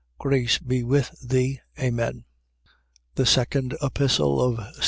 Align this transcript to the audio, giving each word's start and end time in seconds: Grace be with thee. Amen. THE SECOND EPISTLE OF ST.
Grace 0.17 0.57
be 0.57 0.81
with 0.83 1.11
thee. 1.21 1.59
Amen. 1.79 2.25
THE 3.13 3.25
SECOND 3.27 3.77
EPISTLE 3.83 4.41
OF 4.41 4.57
ST. 4.59 4.75